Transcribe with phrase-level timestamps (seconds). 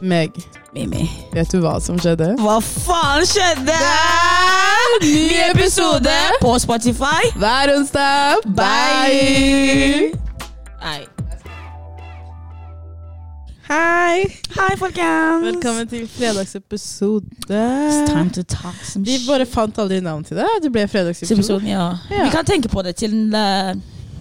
[0.00, 0.30] Meg,
[0.74, 1.06] Mimi.
[1.32, 2.34] vet du hva som skjedde?
[2.40, 3.76] Hva faen skjedde?
[5.00, 7.30] ny episode på Spotify.
[7.40, 8.42] hver onsdag.
[8.56, 10.10] Bye!
[10.82, 11.06] Nei.
[13.66, 14.26] Hei!
[14.56, 15.46] Hei, folkens.
[15.46, 17.26] Velkommen til fredagsepisode.
[17.48, 19.26] It's time to talk some Vi shit.
[19.28, 20.46] bare fant aldri navn til det.
[20.62, 21.64] Det ble fredagsepisode.
[21.66, 21.88] Ja.
[22.10, 22.24] Ja.
[22.24, 23.72] Vi kan tenke på det til uh,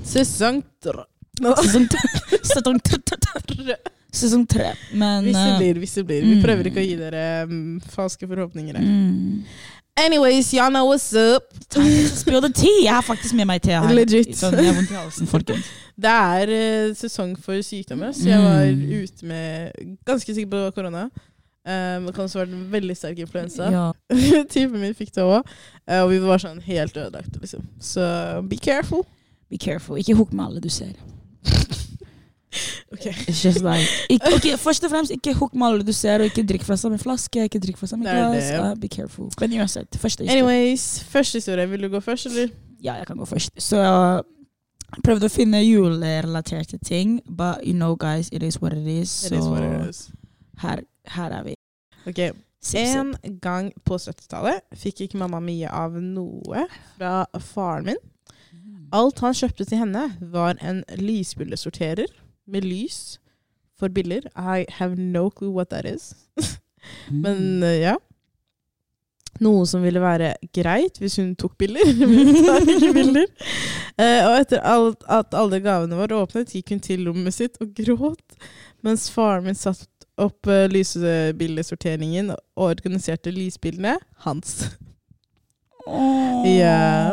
[0.05, 1.03] Sesong tre.
[2.43, 3.75] sesong tre.
[4.15, 4.71] Sesong tre.
[4.93, 6.25] Men Hvis det uh, blir, hvis det blir.
[6.25, 6.43] Vi mm.
[6.43, 7.63] prøver ikke å gi dere um,
[7.93, 8.77] falske forhåpninger.
[8.77, 8.85] her.
[8.85, 9.41] mm,
[9.97, 11.43] Anyways, y'all know what's up.
[12.15, 12.83] spill the tea.
[12.83, 13.93] Jeg har faktisk med meg te her.
[13.95, 14.33] Legit.
[14.35, 15.69] Sånn, jeg har vondt i halsen, folkens.
[15.95, 21.05] Det er eh, sesong for sykdommer, så jeg var ute med Ganske sikker på korona.
[21.65, 23.69] Um, det kan også ha vært en veldig sterk influensa.
[23.71, 23.85] Ja.
[24.51, 25.47] Typen min fikk det òg.
[26.01, 27.63] og vi var sånn helt ødelagte, liksom.
[27.79, 28.03] Så
[28.51, 29.07] be careful.
[29.49, 29.95] Be careful.
[29.97, 30.93] Ikke hook med alle du ser.
[32.93, 33.05] Ok.
[33.27, 36.29] It's just like ikke, ok, Først og fremst, ikke hook med alle du ser, og
[36.31, 37.43] ikke drikk fra samme flaske.
[37.49, 38.51] Ikke drikk fra samme glass.
[38.55, 39.29] Uh, be careful.
[39.41, 40.41] Men uansett, første historie.
[40.43, 41.69] Anyways, første historie.
[41.69, 42.47] Vil du gå først, eller?
[42.83, 43.51] Ja, jeg kan gå først.
[43.57, 48.87] Så jeg prøvde å finne julerelaterte ting, but you know guys, it is what it
[48.87, 49.25] is.
[49.25, 50.09] It is what Så it is.
[50.63, 50.79] her,
[51.17, 51.55] her er vi.
[52.07, 52.19] Ok.
[52.75, 56.63] En gang på 70-tallet fikk ikke mamma mye av noe
[56.97, 57.99] fra faren min.
[58.95, 62.09] Alt han kjøpte til henne, var en lysbildesorterer
[62.47, 63.19] med lys
[63.79, 64.27] for biller.
[64.35, 66.13] I have no clue what that is.
[67.09, 67.95] Men uh, ja.
[69.43, 71.89] Noe som ville være greit hvis hun tok bilder.
[72.95, 73.27] Bilder.
[73.99, 77.73] Uh, og etter alt, at alle gavene var åpnet, gikk hun til rommet sitt og
[77.75, 78.39] gråt.
[78.85, 83.97] Mens faren min satt opp uh, lysbildesorteringen og organiserte lysbildene
[84.27, 84.57] hans.
[85.85, 87.11] Ja.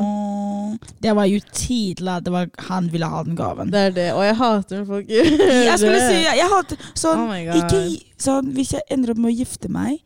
[1.02, 2.28] Det var jo tidlig at
[2.68, 3.72] han ville ha den gaven.
[3.72, 4.08] Det er det.
[4.12, 5.50] Og jeg hater når folk gjør det.
[5.68, 7.82] Jeg skulle si, jeg, jeg hater sånn, Oh ikke,
[8.22, 9.98] sånn Hvis jeg ender opp med å gifte meg,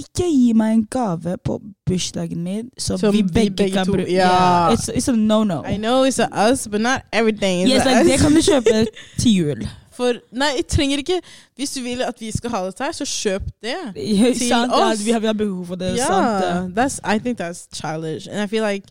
[0.00, 1.56] ikke gi meg en gave på
[1.88, 4.06] bursdagen min som, Som vi begge, begge kan bruke.
[4.12, 4.28] ja.
[4.30, 5.62] Yeah, it's, it's a no-no.
[5.66, 8.42] I know it's a us, but not everything is Yes, like, like, det kan du
[8.46, 8.86] kjøpe
[9.20, 9.66] til jul.
[10.00, 11.18] For, nei, jeg trenger ikke
[11.58, 13.76] Hvis du vil at vi skal ha dette her, så kjøp det.
[14.38, 15.02] sant, ja, oss.
[15.04, 15.96] vi, har, vi har behov for det.
[15.98, 18.28] Ja, Sant, that's, I think that's childish.
[18.30, 18.86] And I feel like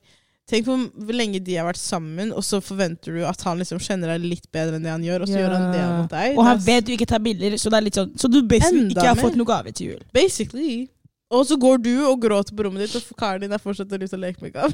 [0.49, 3.81] Tenk på hvor lenge de har vært sammen, og så forventer du at han liksom
[3.85, 5.41] kjenner deg litt bedre enn det han gjør, og så Ja.
[5.43, 6.37] gjør han det mot deg.
[6.37, 8.87] Og han vet du ikke tar bilder, så det er litt sånn Så du basically
[8.87, 9.23] Enda ikke har mer.
[9.23, 10.01] fått noe gave til jul.
[10.11, 10.89] Basically.
[11.29, 14.15] Og så går du og gråter på rommet ditt, og karen din er fortsatt lyst
[14.15, 14.73] til å leke med gave.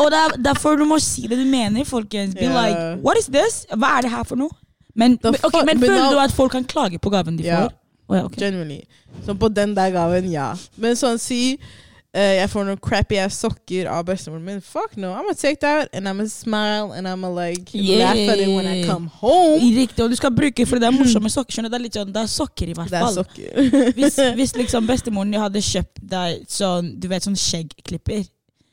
[0.00, 2.34] Og det er derfor du må si det du mener, folkens.
[2.34, 2.56] Be yeah.
[2.56, 3.66] like, what is this?
[3.68, 4.48] Hva er det her for noe?
[4.96, 7.66] Men, okay, men, føler du at folk kan klage på gaven de yeah.
[7.66, 7.76] får?
[8.08, 8.46] Oh, ja, okay.
[8.46, 8.86] Genuinely.
[9.26, 10.54] Så på den der gaven, ja.
[10.80, 11.58] Men sånn si
[12.16, 14.60] jeg får noen crappy ass sokker av bestemoren min.
[14.64, 15.12] Fuck no.
[15.12, 18.48] I'm gonna take that, and I'm gonna smile, and I'm gonna like laugh at it
[18.48, 19.60] when I come home.
[19.60, 21.58] Riktig, og du skal bruke for det er morsomme sokker.
[21.58, 21.76] skjønner du?
[21.76, 23.20] Det er litt sånn, det er sokker i hvert fall.
[23.20, 23.92] Det er sokker.
[23.98, 28.24] Hvis, hvis liksom bestemoren hadde kjøpt deg sånn, du vet, sånn skjeggklipper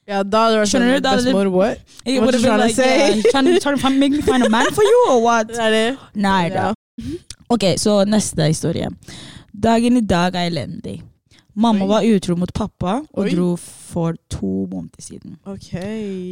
[0.04, 1.78] ja, da hadde det vært sånn Bestemor, what?
[2.04, 3.14] What are you trying to tryna like, say?
[3.16, 5.48] yeah, trying, trying to make me find a man for you, or what?
[5.54, 5.86] Det er det.
[6.20, 6.74] Nei da.
[7.48, 8.90] Ok, så neste historie.
[9.54, 10.98] Dagen i dag er elendig.
[11.56, 13.30] Mamma var utro mot pappa og Oi.
[13.36, 15.36] dro for to måneder siden.
[15.46, 15.70] Ok.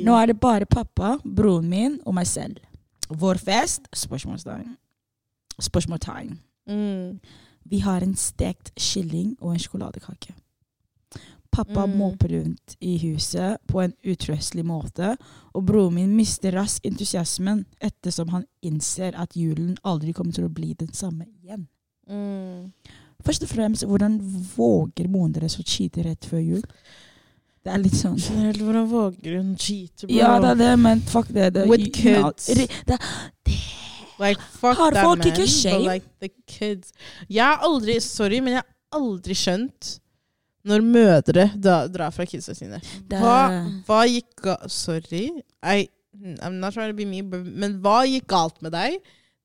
[0.06, 2.58] Nå er det bare pappa, broren min og meg selv.
[3.10, 3.86] Vår fest?
[3.94, 4.78] Spørsmålstegn.
[5.60, 6.40] Spørsmålstegn.
[6.68, 7.20] mm.
[7.64, 10.34] Vi har en stekt kylling og en sjokoladekake.
[11.52, 11.98] Pappa Mm.
[11.98, 15.18] måper rundt i huset på en utrøstelig måte,
[15.54, 20.54] og broren min mister raskt entusiasmen ettersom han innser at julen aldri kommer til å
[20.54, 21.68] bli den samme igjen.
[22.10, 22.72] Mm.
[23.26, 24.18] Først og fremst, hvordan
[24.56, 26.66] våger moren deres å cheate rett før jul?
[27.62, 30.16] Det er litt sånn Generelt, hvordan våger hun cheate, bro?
[30.18, 31.52] Ja, det er det, men fuck det.
[31.54, 32.48] det With you know, kids.
[32.58, 32.98] det, det,
[34.22, 35.86] Like, fuck Har that folk ikke shame?
[35.86, 36.92] like the kids.
[37.30, 39.96] Jeg har aldri, sorry, men jeg har aldri skjønt
[40.68, 42.78] når mødre da, drar fra kidsa sine.
[43.10, 43.38] Hva,
[43.88, 45.24] hva gikk galt Sorry,
[45.66, 45.88] I,
[46.42, 49.00] I'm not trying to be me, but, men hva gikk galt med deg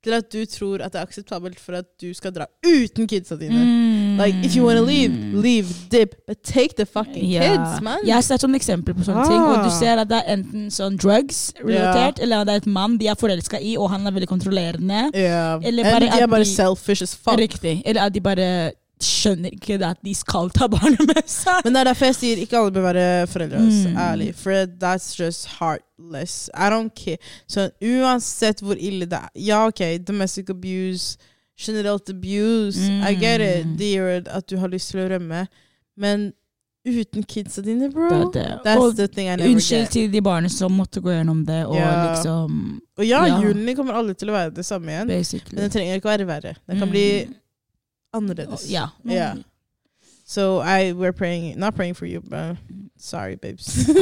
[0.07, 3.37] til at du tror at det er akseptabelt for at du skal dra uten kidsa
[3.41, 3.59] dine?
[3.65, 4.21] Mm.
[4.21, 7.51] Like, if you wanna leave, leave, dip, but take the fucking yeah.
[7.51, 7.99] kids, man.
[8.07, 9.75] Jeg har sett sånne eksempler på sånne ting, og du Ah.
[9.79, 13.19] ser at det er enten sånn drugs-relatert, eller at det er et mann de er
[13.21, 15.11] forelska i, og han er veldig kontrollerende.
[15.15, 15.61] Yeah.
[15.63, 17.37] Eller And bare de er bare de- selfish as fuck.
[17.39, 17.83] Riktig.
[17.85, 18.73] Eller at de bare
[19.03, 21.65] skjønner ikke at de skal ta barnet med seg.
[21.65, 23.59] Men det er derfor jeg sier ikke alle bør være foreldre.
[23.61, 23.97] Mm.
[24.01, 24.35] Ærlig.
[24.35, 26.49] For that's just heartless.
[26.55, 27.19] I don't care.
[27.49, 31.19] Så uansett hvor ille det er Ja, OK, domestic abuse,
[31.59, 32.81] generelt abuse.
[32.81, 33.77] I get it, Mm.
[33.77, 35.47] dear, at du har lyst til å rømme.
[35.97, 36.33] Men
[36.87, 38.59] uten kidsa dine, bro Det det.
[38.65, 39.91] That's Og the thing I never Unnskyld get.
[39.91, 42.13] til de barna som måtte gå gjennom det, og Ja.
[42.15, 43.41] liksom Og ja, Ja.
[43.43, 45.07] julen kommer alle til å være det samme igjen.
[45.07, 46.55] Men det trenger ikke å være verre.
[46.69, 47.35] Det kan bli Mm.
[48.13, 48.69] Annerledes.
[48.71, 48.91] Ja.
[49.05, 49.39] Yeah.
[50.25, 52.57] So I we're praying, not praying for you, but
[52.97, 53.87] sorry, babes.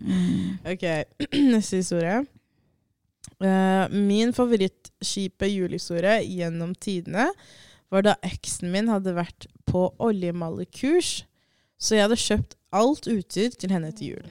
[0.00, 0.58] Mm.
[0.64, 1.04] ok,
[1.52, 2.24] neste historie.
[3.40, 7.28] Uh, min favorittskipe julehistorie gjennom tidene
[7.90, 11.24] var da eksen min hadde vært på oljemalekurs,
[11.78, 14.28] så jeg hadde kjøpt alt utstyr til henne til jul.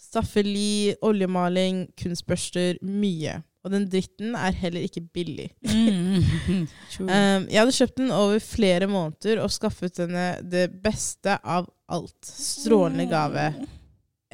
[0.00, 3.40] Staffeli, oljemaling, kunstbørster, mye.
[3.66, 5.50] Og den dritten er heller ikke billig.
[5.66, 6.22] Mm.
[6.96, 12.16] Um, jeg hadde kjøpt den over flere måneder og skaffet henne det beste av alt.
[12.24, 13.44] Strålende gave.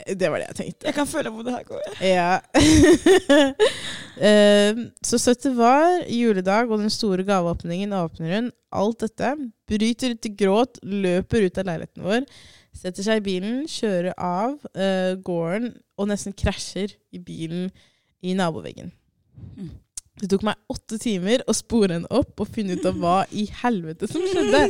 [0.06, 0.87] Det var det jeg tenkte.
[0.87, 1.82] Jeg kan føle hvor det her går.
[2.06, 2.38] Ja.
[4.70, 8.50] um, så 70 var juledag, og den store gaveåpningen åpner hun.
[8.70, 9.34] Alt dette.
[9.69, 12.26] Bryter ut i gråt, løper ut av leiligheten vår.
[12.79, 17.69] Setter seg i bilen, kjører av uh, gården og nesten krasjer i bilen
[18.23, 18.94] i naboveggen.
[20.23, 23.46] Det tok meg åtte timer å spore henne opp og finne ut av hva i
[23.62, 24.67] helvete som skjedde.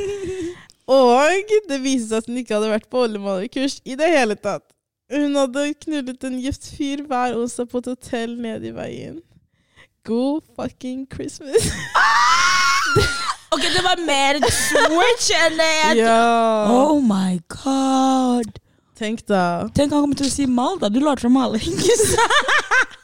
[0.92, 4.64] Og det viste seg at hun ikke hadde vært på oljemalerkurs i det hele tatt.
[5.12, 9.20] Hun hadde knullet en gift fyr hver onsdag på et hotell nede i veien.
[10.08, 11.68] God fucking Christmas.
[13.52, 16.14] Ok, det var mer switch enn det jeg ja.
[16.72, 18.48] Oh my god.
[18.96, 19.68] Tenk da.
[19.76, 20.88] Tenk han kommer til å si mal, da.
[20.88, 21.76] Du lærte fra maling.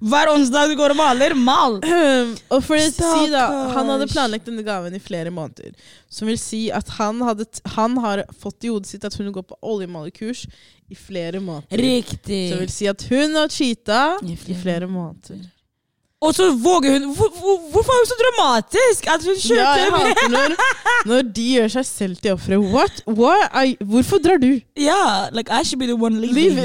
[0.00, 1.78] Hver onsdag du går og maler, mal!
[2.54, 3.44] og for å si da,
[3.74, 5.74] Han hadde planlagt denne gaven i flere måneder.
[6.08, 9.44] Som vil si at han, hadde han har fått i hodet sitt at hun går
[9.50, 10.46] på oljemalerkurs
[10.90, 11.84] i flere måneder.
[11.84, 12.42] Riktig.
[12.50, 15.44] Som vil si at hun har cheata I i flere flere måneder.
[16.20, 19.06] Og så våger hun hvor, hvor, Hvorfor er hun så dramatisk?
[19.14, 20.54] At hun Ja, jeg hater når,
[21.08, 22.56] når de gjør seg selv til ofre.
[23.92, 24.60] Hvorfor drar du?
[24.76, 26.58] Ja, like I should be the one leaving.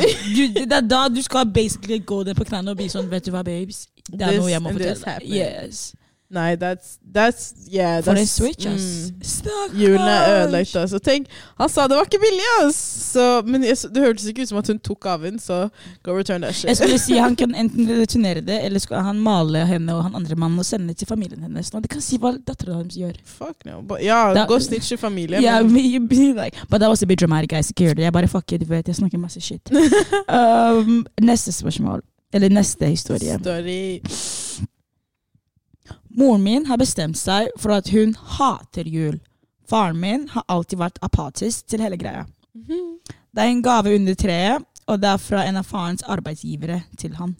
[0.69, 3.31] Det er da du skal basically gå ned på knærne og bli sånn Vet du
[3.31, 3.85] hva, babes?
[4.11, 5.15] Det er noe jeg må fortelle.
[5.23, 5.93] Yes.
[6.29, 9.11] Nei, that's, that's yeah, For that's, switch, ass.
[9.11, 9.21] mm.
[9.21, 9.75] Stakkars.
[9.77, 10.97] Julen er ødelagt, Altså.
[10.99, 11.27] Tenk,
[11.59, 12.79] han sa det var ikke billig, ass!
[13.13, 15.69] Så, men jeg, det hørtes ikke ut som at hun tok gaven, så
[16.03, 16.67] go return that shit.
[16.71, 20.15] Jeg skulle si Han kan enten returnere det, eller skal han male henne og han
[20.17, 21.69] andre mannen og sende det til familien hennes.
[21.73, 23.21] Nå, de kan si hva dattera deres gjør.
[23.37, 23.81] Fuck no.
[23.85, 25.43] But, ja, Da- gå snitch i familien.
[25.45, 27.69] Yeah, men- be like, but that was a bit dramatic, guys.
[27.69, 28.03] Ikke gjør det.
[28.09, 28.87] Jeg bare fuck it, du vet.
[28.87, 29.71] Jeg snakker masse shit.
[30.29, 32.01] Um, neste spørsmål.
[32.33, 33.37] Eller neste historie.
[33.39, 34.01] Story.
[36.15, 39.19] Moren min har bestemt seg for at hun hater jul.
[39.67, 42.25] Faren min har alltid vært apatisk til hele greia.
[43.35, 47.17] Det er en gave under treet, og det er fra en av farens arbeidsgivere til
[47.19, 47.35] han.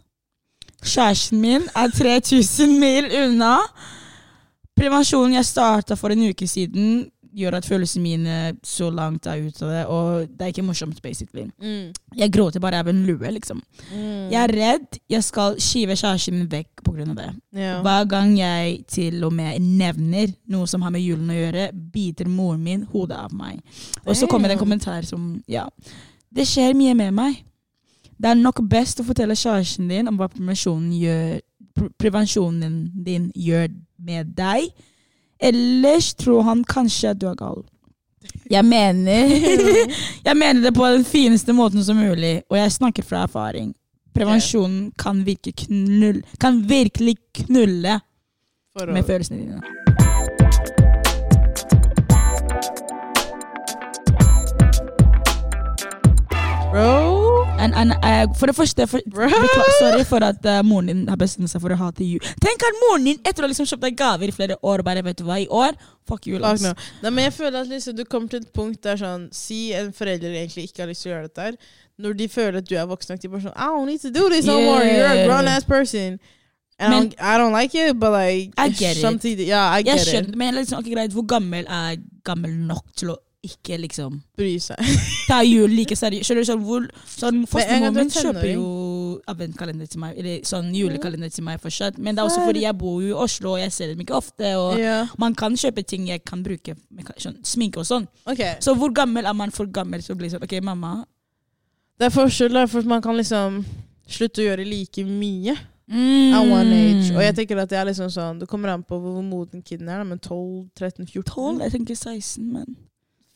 [0.83, 3.57] Kjæresten min er 3000 mil unna.
[4.75, 9.65] Prevensjonen jeg starta for en uke siden, gjør at følelsene mine så langt er ute
[9.65, 11.45] av det, og det er ikke morsomt, basically.
[11.61, 11.91] Mm.
[12.15, 13.61] Jeg gråter bare av en lue, liksom.
[13.91, 14.31] Mm.
[14.31, 17.05] Jeg er redd jeg skal skyve kjæresten min vekk pga.
[17.17, 17.29] det.
[17.59, 17.81] Ja.
[17.81, 22.29] Hver gang jeg til og med nevner noe som har med julen å gjøre, biter
[22.31, 23.59] moren min hodet av meg.
[24.05, 25.67] Og så kommer det en kommentar som ja,
[26.29, 27.43] det skjer mye med meg.
[28.15, 31.39] Det er nok best å fortelle kjæresten din om hva prevensjonen, gjør,
[31.75, 33.67] pre prevensjonen din gjør
[33.99, 34.71] med deg.
[35.39, 37.63] Ellers tror han kanskje at du er gal.
[38.49, 39.31] Jeg mener
[40.27, 43.73] Jeg mener det på den fineste måten som mulig, og jeg snakker fra erfaring.
[44.15, 47.99] Prevensjonen kan, virke knull, kan virkelig knulle
[48.87, 49.84] med følelsene dine.
[57.65, 59.01] And, and, uh, for det første, for,
[59.79, 62.21] sorry for at uh, moren din har bestemt seg for å hate jul.
[62.43, 65.01] Tenk at moren din etter å ha liksom kjøpt deg gaver i flere år, bare
[65.05, 65.73] vet du hva, i år,
[66.07, 66.43] fuck jul.
[66.45, 66.75] altså.
[67.01, 69.89] Nei, men jeg føler at liksom, du kommer til et punkt der sånn Si en
[69.95, 71.59] forelder egentlig ikke har lyst til å gjøre dette her.
[72.05, 74.11] Når de føler at du er voksen nok, de bare sånn I don't need to
[74.13, 74.83] do this no more.
[74.85, 76.19] You're a grown ass person.
[76.77, 79.39] And I, Men- don't, I don't like it, but like I get it.
[79.47, 80.07] Yeah, I Jeg get it.
[80.09, 84.55] skjønner, men liksom, okay, greit, hvor gammel er gammel nok til å ikke liksom Bry
[84.59, 84.77] seg.
[85.29, 86.27] ta jul like seriøst?
[86.27, 88.65] Skjønner du sånn hvor sånn, Fostermoren er min kjøper jo
[89.31, 92.77] adventkalender til meg, eller sånn julekalender til meg fortsatt, men det er også fordi jeg
[92.77, 95.05] bor jo i Oslo, og jeg ser dem ikke ofte, og Ja.
[95.21, 96.75] man kan kjøpe ting jeg kan bruke,
[97.17, 98.07] sånn, sminke og sånn.
[98.27, 98.55] Okay.
[98.59, 101.05] Så hvor gammel er man for gammel til å bli sånn Ok, mamma.
[101.97, 103.63] Det er forskjell, for man kan liksom
[104.07, 105.55] slutte å gjøre like mye
[105.87, 106.33] Mm.
[106.33, 107.11] at one age.
[107.13, 109.87] Og jeg tenker at det er liksom sånn Det kommer an på hvor moden kiden
[109.87, 111.59] er, men 12, 13, 14 12?
[111.61, 112.65] Jeg tenker 16, men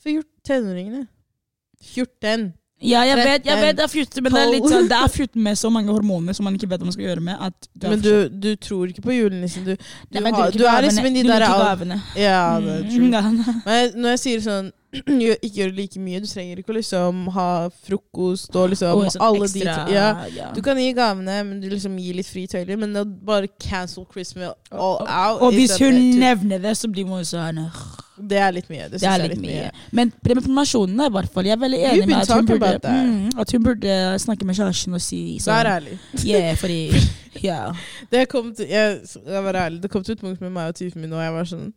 [0.03, 1.08] 14 Tenåringene.
[1.96, 2.53] 14.
[2.82, 5.10] Ja, jeg vet, jeg vet det er 14, men det er litt sånn Det er
[5.12, 7.58] 14 med så mange hormoner som man ikke vet hva man skal gjøre med.
[7.75, 9.65] Du er Men du, du tror ikke på julenissen.
[9.68, 11.98] Du, du, Nei, har, du er liksom i de der gavene.
[12.15, 13.10] Ja, det er Mm, true.
[13.12, 13.24] ja.
[13.68, 17.50] Men når jeg sier sånn ikke gjør like mye, du trenger ikke å liksom ha
[17.84, 20.00] frokost og liksom Og sånn alle ekstra, de
[20.39, 20.48] ja.
[20.56, 22.79] Du kan gi gavene, men du liksom gir litt fri tøyler.
[22.79, 27.12] Men å bare cancel Christmas all out Og is hvis hun nevner det, så blir
[27.12, 27.84] hun sånn «Åh,
[28.20, 28.88] Det er litt mye.
[28.90, 29.72] Det, Det er litt er litt mye.
[29.96, 31.50] Men premieprogrammasjonene, i hvert fall.
[31.50, 34.98] Jeg er veldig enig med at hun, burde, mm, at hun burde snakke med kjæresten
[34.98, 36.00] og si Vær sånn ærlig.
[36.24, 36.82] Yeah, fordi
[37.46, 37.86] yeah.
[38.12, 40.76] Det kom til, jeg, jeg var ærlig, det kom til et punkt med meg og
[40.76, 41.70] typen min, og jeg var sånn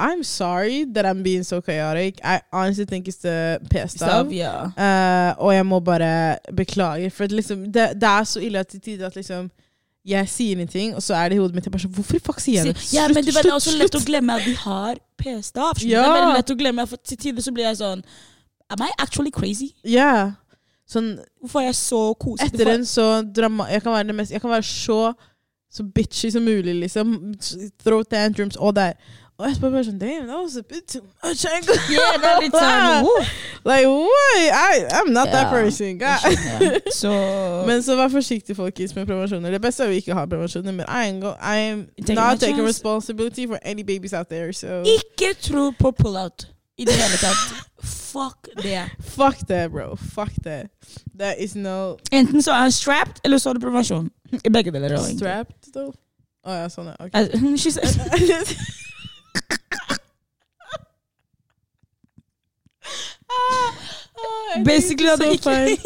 [0.00, 2.20] I'm sorry that I'm being so chaotic.
[2.24, 4.32] I honestly think it's the Stav, av.
[4.32, 4.70] ja.
[4.76, 7.10] Eh, og jeg må bare beklage.
[7.10, 9.50] For liksom, det, det er så ille at til tider at liksom
[10.06, 12.20] jeg sier ingenting, ting, og så er det i hodet mitt jeg bare så, Hvorfor
[12.24, 12.84] fuck sier jeg det?
[12.94, 15.82] Ja, men det er også slutt, lett å glemme at vi har p-stav.
[15.84, 16.00] Ja.
[16.00, 18.04] Det er veldig lett å glemme, for til tider så blir jeg sånn
[18.70, 19.72] Am I actually crazy?
[19.84, 20.38] Ja.
[20.88, 22.52] Sånn, Hvorfor er jeg så koselig?
[22.54, 23.66] etter en så drama...
[23.70, 24.98] Jeg kan være, mest, jeg kan være så,
[25.70, 27.16] så bitchy som mulig, liksom.
[27.82, 28.94] Throw tantrums og der.
[29.40, 31.44] Og etterpå bare sånn Damn, that was a bit too much.
[31.48, 32.52] I ain't gonna- Yeah, that bit
[33.64, 34.52] Like, what?
[34.52, 35.96] I, I'm not that person.
[35.98, 36.20] God.
[36.92, 37.10] so,
[37.68, 39.50] Men så vær forsiktig, folkens, med prevensjoner.
[39.50, 42.64] Det beste er å ikke ha prevensjoner, men I go, I am Take not taking
[42.66, 46.46] responsibility for any babies out there, so ikke tro på pull-out
[46.78, 47.66] i det hele tatt.
[47.84, 48.90] Fuck det.
[49.04, 49.96] fuck that, bro.
[49.96, 50.66] Fuck that.
[51.18, 54.10] That is no Enten så er han strapped, eller så er det prevensjon.
[54.44, 54.96] I begge deler.
[55.16, 55.92] strapped, though.
[56.46, 56.96] Å ja, sånn, ja.
[57.00, 57.10] ok.
[57.14, 58.56] Altså, she said-
[63.30, 65.78] I Basically it's so ikke.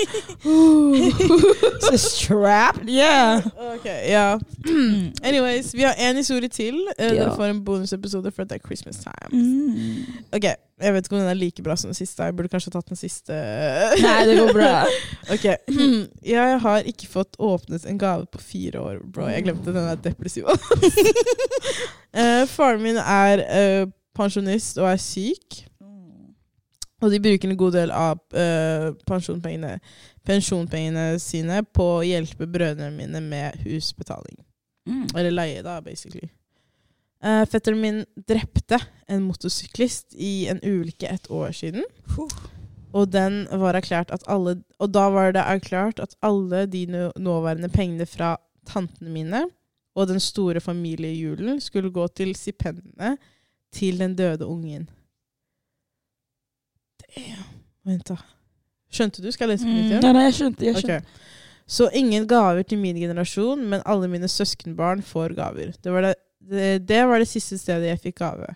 [1.86, 2.88] Så strapped?
[2.88, 3.40] Yeah.
[3.74, 4.38] Ok, ja.
[5.28, 6.80] Anyways, vi har en historie til.
[6.98, 9.30] Eh, Dere får en bonusepisode for at det er Christmas time.
[9.32, 10.04] Mm.
[10.32, 10.44] Ok,
[10.80, 12.22] Jeg vet ikke om den er like bra som den siste.
[12.26, 13.32] Jeg burde kanskje tatt den siste.
[14.04, 14.72] Nei, det går bra.
[15.32, 15.44] Ok,
[16.26, 19.28] Jeg har ikke fått åpnet en gave på fire år, bro.
[19.30, 20.44] Jeg glemte den er depressiv.
[22.14, 25.64] Eh, faren min er eh, pensjonist og er syk.
[27.04, 29.76] Og de bruker en god del av uh, pensjonpengene,
[30.24, 34.38] pensjonpengene sine på å hjelpe brødrene mine med husbetaling.
[34.88, 35.06] Mm.
[35.12, 36.30] Eller leie, da, basically.
[37.24, 41.84] Uh, fetteren min drepte en motorsyklist i en ulykke et år siden.
[42.94, 46.86] Og den var at alle Og da var det erklært at alle de
[47.18, 48.36] nåværende pengene fra
[48.68, 49.44] tantene mine
[49.94, 53.16] og den store familiejulen skulle gå til stipendene
[53.74, 54.88] til den døde ungen.
[57.84, 58.16] Vent, da.
[58.94, 59.30] Skjønte du?
[59.34, 59.90] Skal jeg lese på nytt Mm.
[59.90, 60.02] igjen?
[60.06, 60.64] Ja, nei, jeg skjønte.
[60.64, 61.00] Jeg skjønte.
[61.00, 61.32] Okay.
[61.66, 65.72] Så ingen gaver til min generasjon, men alle mine søskenbarn får gaver.
[65.82, 68.46] Det var det, det, det var det siste stedet jeg fikk gave.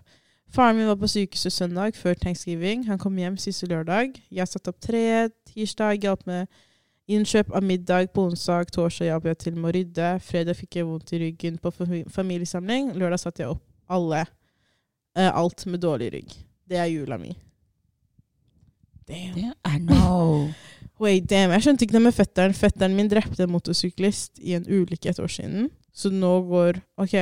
[0.50, 2.86] Faren min var på sykehuset søndag før thanksgiving.
[2.86, 4.14] Han kom hjem siste lørdag.
[4.32, 5.32] Jeg satte opp treet.
[5.46, 6.46] Tirsdag hjalp med
[7.08, 8.12] innkjøp av middag.
[8.14, 10.20] På onsdag, torsdag hjalp jeg til med å rydde.
[10.24, 11.72] Fredag fikk jeg vondt i ryggen på
[12.12, 12.94] familiesamling.
[12.96, 14.26] Lørdag satte jeg opp alle.
[15.16, 16.32] eh, alt med dårlig rygg.
[16.68, 17.34] Det er jula mi.
[19.08, 19.52] Damn.
[19.64, 20.48] I know.
[21.02, 21.50] Wait, damn.
[21.54, 22.54] Jeg skjønte ikke det med fetteren.
[22.58, 25.68] Fetteren min drepte en motorsyklist i en ulykke et år siden.
[25.94, 27.14] Så nå går OK.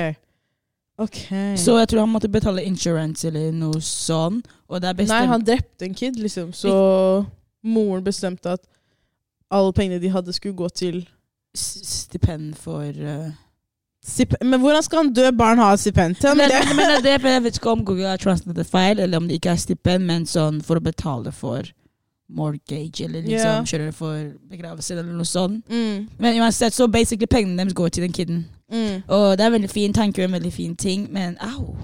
[0.98, 1.18] OK.
[1.60, 4.38] Så jeg tror han måtte betale insurance eller noe sånn.
[4.68, 6.54] Og det er bestemt Nei, han drepte en kid, liksom.
[6.56, 6.72] Så
[7.66, 8.64] moren bestemte at
[9.52, 11.02] alle pengene de hadde, skulle gå til
[11.54, 13.28] s- stipend for uh,
[14.40, 16.20] Men hvordan skal en død barn ha stipend?
[16.20, 19.26] Tell me men, men det jeg vet ikke om Google har translatet feil, eller om
[19.28, 21.66] det ikke er stipend, men sånn for å betale for
[22.28, 23.66] mortgage, eller liksom yeah.
[23.66, 24.18] kjøre for
[24.50, 25.62] begravelse, eller noe sånt.
[25.70, 28.44] Mm, Men uansett, så basically pengene deres går til den kiden.
[28.72, 29.02] Mm.
[29.08, 31.76] Og det er veldig fin tanke og en veldig fin ting, men au.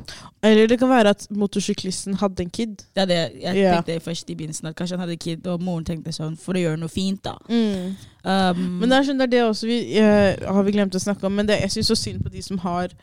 [0.43, 2.77] Eller det kan være at motorsyklisten hadde en kid.
[2.95, 3.77] Det er det jeg yeah.
[3.77, 6.65] tenkte først i begynnelsen, at kanskje han hadde kid, og moren tenkte sånn, for å
[6.65, 7.37] gjøre noe fint da.
[7.49, 7.95] Mm.
[8.25, 11.03] Um, Men det er, sånn, det, er det også vi, eh, har vi glemt å
[11.03, 11.35] snakke om.
[11.39, 12.95] Men det, jeg syns så synd på de som har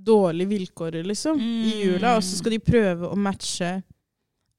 [0.00, 1.80] dårlige vilkår liksom, i Mm.
[1.84, 2.16] jula.
[2.16, 3.82] Og så skal de prøve å matche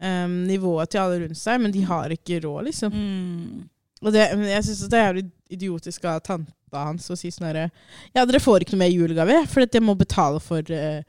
[0.01, 2.93] um, nivået til alle rundt seg, men de har ikke råd, liksom.
[2.93, 3.69] mm.
[4.01, 6.23] Og det, men jeg syns det er jævlig idiotisk av
[6.71, 7.69] tanta hans og si sånn herre
[8.15, 11.03] Ja, dere får ikke noe mer julegave, for jeg må betale for, eh,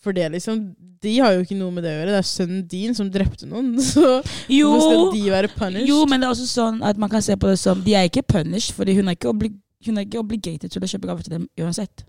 [0.00, 0.74] for det, liksom.
[1.02, 2.12] De har jo ikke noe med det å gjøre.
[2.14, 3.74] Det er sønnen din som drepte noen.
[3.82, 5.88] Så Jo, skal de være punished?
[5.88, 8.08] jo, men det er også sånn at man kan se på det som De er
[8.08, 9.52] ikke punished, fordi hun er ikke, obli
[9.84, 12.04] hun er ikke obligated til å kjøpe gaver til dem uansett.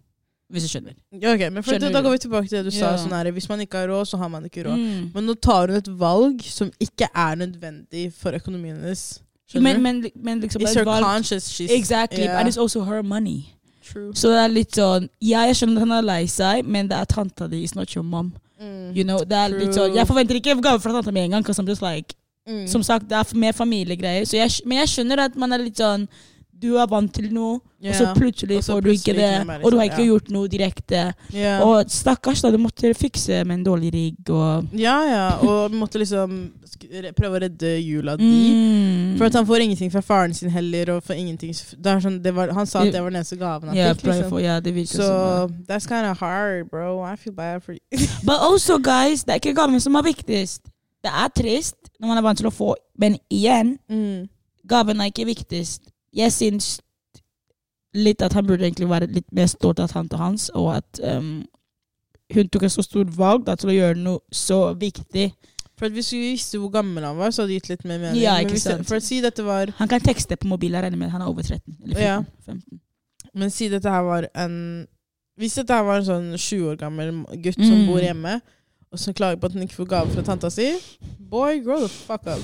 [0.54, 0.94] Hvis du skjønner.
[1.18, 2.06] Ja, okay, men Skjønner da du?
[2.06, 2.92] går vi tilbake til det du sa.
[3.02, 4.78] Sånn her, hvis man ikke har råd, så har man ikke råd.
[4.78, 5.08] Mm.
[5.16, 9.23] Men nå tar hun et valg som ikke er nødvendig for økonomien hennes.
[9.56, 11.06] Men, men, men liksom It's her valgt.
[11.06, 11.50] conscience.
[11.54, 12.40] She's, Exactly, Yeah.
[12.40, 13.46] and it's also her money.
[13.84, 14.12] True.
[14.16, 16.98] Så det er litt sånn Ja, jeg skjønner at han er lei seg, men det
[16.98, 18.34] er tanta di, it's not your mom.
[18.62, 18.96] Mm.
[18.96, 19.90] You know, det er litt True.
[19.90, 22.14] sånn Jeg forventer ikke gave fra tanta mi engang, because I'm just like
[22.46, 22.68] Mm.
[22.68, 24.26] Som sagt, det er mer familiegreier.
[24.34, 26.08] Jeg, men jeg skjønner at man er litt sånn
[26.64, 29.32] Du er vant til noe, og så plutselig Og så får du ikke det.
[29.60, 30.10] og du har ikke ja.
[30.14, 31.02] gjort noe direkte.
[31.36, 31.60] Yeah.
[31.68, 32.52] Og stakkars, da.
[32.54, 36.54] Du måtte fikse med en dårlig rigg og ja, ja, og måtte liksom
[37.18, 38.30] prøve å redde jula di.
[38.30, 39.18] mm.
[39.20, 40.96] For at han får ingenting fra faren sin heller.
[40.96, 43.78] Og får ingenting sånn, det var, Han sa at det var den eneste gaven han
[43.78, 44.08] ja, fikk.
[44.10, 44.30] Liksom.
[44.32, 45.58] for, ja, det virker Så sånn.
[45.68, 47.02] that's kind of hard, bro.
[47.04, 47.82] I feel bad for you.
[48.28, 50.64] But also, guys, det er ikke gaven som er viktigst.
[51.04, 54.30] Det er trist når man er vant til å få, men igjen, Mm.
[54.66, 55.90] gaven er ikke viktigst.
[56.14, 56.80] Jeg syns
[57.94, 61.44] litt at han burde egentlig være litt mer stolt av tanta hans, og at um,
[62.34, 65.28] hun tok et så stort valg da, til å gjøre noe så viktig.
[65.78, 68.00] For at Hvis vi visste hvor gammel han var, så hadde det gitt litt mer
[68.02, 68.22] mening.
[68.22, 68.86] Ja, ikke sant.
[68.90, 71.10] for å si dette var Han kan tekste på mobil, jeg regner med.
[71.14, 72.02] Han er over 13 eller 14.
[72.06, 72.18] Ja.
[72.46, 72.80] 15.
[73.34, 74.58] Men si dette her var en
[75.42, 77.10] Hvis dette her var en sånn 20 år gammel
[77.42, 77.88] gutt som Mm.
[77.90, 78.36] bor hjemme,
[78.94, 80.68] og som klager på at han ikke får gave fra tanta si
[81.20, 82.42] Boy, grow the fuck up.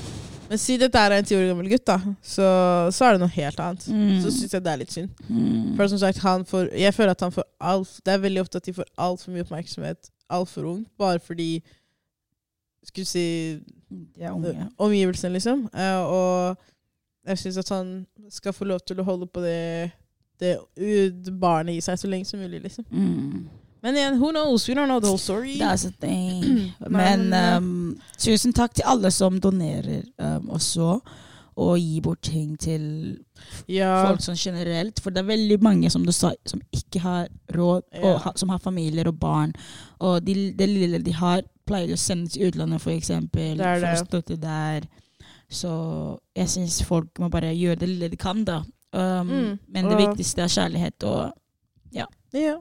[0.50, 2.46] Men si dette er en ti år gammel gutt, da, så,
[2.90, 3.84] så er det noe helt annet.
[3.86, 4.16] Mm.
[4.24, 5.12] Så syns jeg det er litt synd.
[5.28, 5.76] Mm.
[5.78, 8.58] For som sagt, han får, jeg føler at han får alt Det er veldig ofte
[8.58, 11.62] at de får altfor mye oppmerksomhet altfor ung, bare fordi
[12.84, 14.68] Skulle si De unge.
[14.78, 15.68] omgivelsene, liksom.
[15.74, 16.56] Eh, og
[17.26, 19.90] jeg syns at han skal få lov til å holde på det,
[20.40, 22.86] det, det barnet i seg så lenge som mulig, liksom.
[22.90, 23.48] Mm.
[23.82, 24.68] Men igjen, who knows?
[24.68, 25.56] We don't know the whole story.
[25.58, 26.72] That's a thing.
[26.88, 31.00] Men um, tusen takk til alle som donerer um, også,
[31.60, 32.84] og gir bort ting til
[33.68, 35.00] ja, folk sånn generelt.
[35.02, 38.48] For det er veldig mange som du sa, som ikke har råd, og ha, som
[38.52, 39.52] har familier og barn.
[40.00, 43.80] Og de, det lille de har, pleier å sende til utlandet, for eksempel, Det det.
[43.82, 44.86] for å støtte der.
[45.50, 45.70] Så
[46.36, 48.60] jeg syns folk må bare gjøre det lille de kan, da.
[48.92, 51.32] Um, Mm, Men det viktigste er kjærlighet og
[51.94, 52.06] ja.
[52.34, 52.56] ja.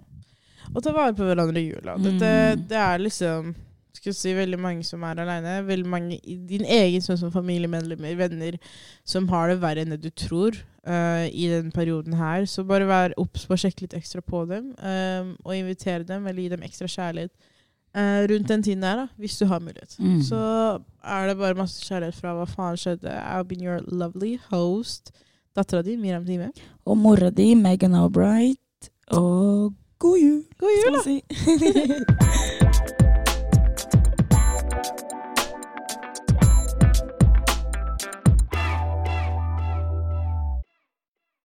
[0.74, 1.98] Og ta vare på hverandre i jula.
[1.98, 2.68] Dette, Mm.
[2.70, 3.56] det er liksom
[4.00, 5.66] skal si, veldig mange som er aleine.
[5.68, 8.58] Veldig mange i din egen sånn som familiemedlemmer, venner,
[9.04, 10.56] som har det verre enn det du tror
[10.88, 12.46] uh, i den perioden her.
[12.48, 16.28] Så bare vær obs på å sjekke litt ekstra på dem, um, og invitere dem,
[16.28, 17.32] eller gi dem ekstra kjærlighet
[17.90, 19.96] Uh, rundt den tiden der, da, hvis du har mulighet.
[19.98, 20.20] Mm.
[20.22, 20.38] Så
[21.04, 23.10] er det bare masse kjærlighet fra Hva faen skjedde?
[23.10, 25.10] I've been your lovely host.
[25.58, 26.52] Dattera di, Miriam Time.
[26.86, 28.92] Og mora di, Megan Albright.
[29.10, 30.44] Og god jul!
[30.58, 30.72] God
[31.04, 31.22] jul,
[32.20, 32.56] da!